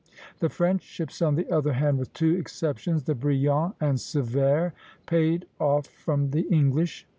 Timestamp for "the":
0.39-0.49, 1.35-1.47, 3.03-3.13, 6.31-6.41